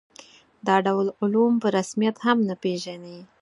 [0.67, 3.17] دا ډول علوم په رسمیت هم نه پېژني.